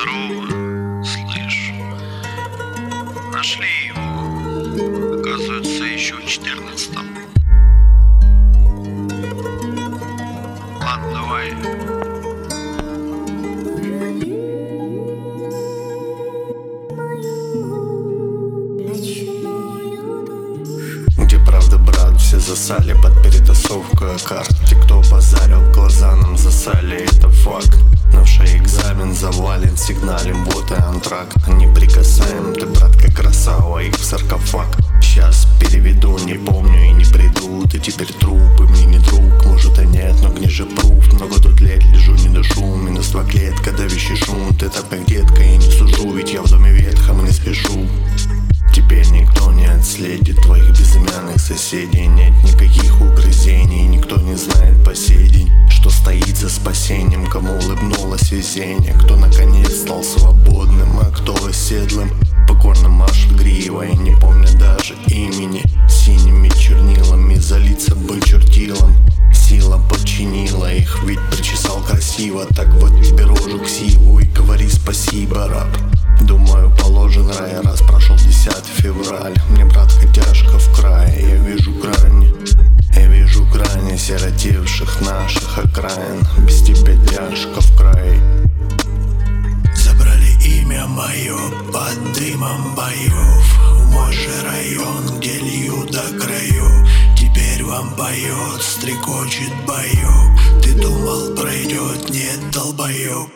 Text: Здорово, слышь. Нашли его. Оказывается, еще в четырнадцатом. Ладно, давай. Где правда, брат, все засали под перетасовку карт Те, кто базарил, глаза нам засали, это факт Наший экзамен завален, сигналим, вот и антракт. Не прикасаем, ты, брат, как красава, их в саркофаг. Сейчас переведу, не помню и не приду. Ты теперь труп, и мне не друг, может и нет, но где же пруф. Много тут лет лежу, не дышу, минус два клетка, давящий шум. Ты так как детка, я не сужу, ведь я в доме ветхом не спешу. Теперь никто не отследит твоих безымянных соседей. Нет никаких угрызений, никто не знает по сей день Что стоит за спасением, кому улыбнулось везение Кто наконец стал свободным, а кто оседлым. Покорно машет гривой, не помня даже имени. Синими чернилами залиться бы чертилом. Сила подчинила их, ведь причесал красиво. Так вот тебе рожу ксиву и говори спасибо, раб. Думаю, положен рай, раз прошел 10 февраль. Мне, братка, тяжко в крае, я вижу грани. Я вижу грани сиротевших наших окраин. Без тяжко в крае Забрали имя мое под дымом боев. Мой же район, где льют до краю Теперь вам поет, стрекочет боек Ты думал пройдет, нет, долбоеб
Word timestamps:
Здорово, 0.00 1.04
слышь. 1.04 1.72
Нашли 3.32 3.66
его. 3.88 5.20
Оказывается, 5.20 5.84
еще 5.84 6.14
в 6.14 6.26
четырнадцатом. 6.26 7.06
Ладно, 10.80 11.12
давай. 11.12 11.50
Где 21.18 21.38
правда, 21.44 21.78
брат, 21.78 22.16
все 22.18 22.38
засали 22.38 22.94
под 22.94 23.22
перетасовку 23.22 24.06
карт 24.26 24.56
Те, 24.66 24.76
кто 24.76 25.02
базарил, 25.10 25.60
глаза 25.74 26.16
нам 26.16 26.36
засали, 26.38 27.04
это 27.04 27.28
факт 27.28 27.78
Наший 28.12 28.46
экзамен 28.46 28.49
завален, 29.20 29.76
сигналим, 29.76 30.44
вот 30.46 30.70
и 30.70 30.74
антракт. 30.74 31.46
Не 31.48 31.66
прикасаем, 31.66 32.54
ты, 32.54 32.64
брат, 32.64 32.96
как 32.96 33.14
красава, 33.14 33.80
их 33.80 33.94
в 33.94 34.02
саркофаг. 34.02 34.66
Сейчас 35.02 35.46
переведу, 35.60 36.18
не 36.20 36.34
помню 36.34 36.86
и 36.86 36.92
не 36.92 37.04
приду. 37.04 37.66
Ты 37.68 37.78
теперь 37.78 38.10
труп, 38.14 38.60
и 38.60 38.62
мне 38.62 38.86
не 38.86 38.98
друг, 38.98 39.44
может 39.44 39.78
и 39.78 39.86
нет, 39.86 40.16
но 40.22 40.30
где 40.30 40.48
же 40.48 40.64
пруф. 40.64 41.12
Много 41.12 41.38
тут 41.38 41.60
лет 41.60 41.84
лежу, 41.84 42.14
не 42.14 42.30
дышу, 42.30 42.64
минус 42.76 43.08
два 43.08 43.22
клетка, 43.24 43.72
давящий 43.72 44.16
шум. 44.16 44.56
Ты 44.58 44.70
так 44.70 44.88
как 44.88 45.04
детка, 45.04 45.42
я 45.42 45.56
не 45.58 45.70
сужу, 45.70 46.14
ведь 46.14 46.32
я 46.32 46.40
в 46.40 46.48
доме 46.48 46.72
ветхом 46.72 47.22
не 47.22 47.30
спешу. 47.30 47.86
Теперь 48.72 49.06
никто 49.10 49.52
не 49.52 49.66
отследит 49.66 50.40
твоих 50.40 50.70
безымянных 50.70 51.38
соседей. 51.40 52.06
Нет 52.06 52.32
никаких 52.42 52.98
угрызений, 53.00 53.86
никто 53.86 54.16
не 54.16 54.36
знает 54.36 54.82
по 54.84 54.94
сей 54.94 55.28
день 55.28 55.50
Что 55.68 55.90
стоит 55.90 56.36
за 56.36 56.48
спасением, 56.48 57.19
кому 57.30 57.52
улыбнулось 57.52 58.32
везение 58.32 58.92
Кто 58.94 59.16
наконец 59.16 59.82
стал 59.82 60.02
свободным, 60.02 60.98
а 61.00 61.10
кто 61.10 61.34
оседлым. 61.46 62.10
Покорно 62.48 62.88
машет 62.88 63.32
гривой, 63.36 63.94
не 63.94 64.12
помня 64.16 64.48
даже 64.58 64.94
имени. 65.06 65.62
Синими 65.88 66.48
чернилами 66.48 67.36
залиться 67.36 67.94
бы 67.94 68.20
чертилом. 68.20 68.94
Сила 69.32 69.80
подчинила 69.90 70.72
их, 70.72 71.02
ведь 71.04 71.20
причесал 71.30 71.80
красиво. 71.82 72.46
Так 72.46 72.68
вот 72.74 72.90
тебе 73.02 73.24
рожу 73.24 73.60
ксиву 73.60 74.18
и 74.18 74.24
говори 74.24 74.68
спасибо, 74.68 75.46
раб. 75.48 75.68
Думаю, 76.22 76.74
положен 76.76 77.28
рай, 77.30 77.60
раз 77.62 77.80
прошел 77.80 78.16
10 78.16 78.52
февраль. 78.66 79.34
Мне, 79.50 79.64
братка, 79.64 80.06
тяжко 80.12 80.58
в 80.58 80.76
крае, 80.76 81.28
я 81.28 81.36
вижу 81.36 81.72
грани. 81.72 82.34
Я 82.94 83.06
вижу 83.06 83.44
грани 83.46 83.96
сиротевших 83.96 85.00
наших 85.02 85.58
окраин. 85.58 86.20
Без 86.46 86.59
тяжко 87.30 87.60
в 87.60 87.76
крае 87.76 88.20
Забрали 89.74 90.32
имя 90.44 90.86
мое 90.86 91.38
под 91.72 92.12
дымом 92.14 92.74
боев. 92.74 93.58
Мой 93.92 94.12
же 94.12 94.30
район, 94.44 95.18
где 95.18 95.38
льют 95.38 95.90
до 95.92 96.02
краю 96.18 96.86
Теперь 97.16 97.64
вам 97.64 97.94
поет, 97.94 98.60
стрекочет 98.60 99.52
боек 99.66 100.62
Ты 100.62 100.74
думал 100.74 101.34
пройдет, 101.36 102.10
нет, 102.10 102.50
долбоеб 102.52 103.30